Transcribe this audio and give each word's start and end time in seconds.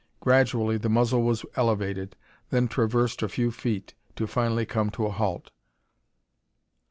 Gradually 0.19 0.77
the 0.79 0.89
muzzle 0.89 1.21
was 1.21 1.45
elevated, 1.55 2.15
then 2.49 2.67
traversed 2.67 3.21
a 3.21 3.29
few 3.29 3.51
feet, 3.51 3.93
to 4.15 4.25
finally 4.25 4.65
come 4.65 4.89
to 4.89 5.05
a 5.05 5.11
halt. 5.11 5.51